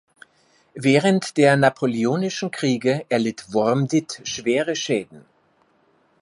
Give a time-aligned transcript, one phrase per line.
[0.73, 5.25] Während der napoleonischen Kriege erlitt Wormditt schwere Schäden.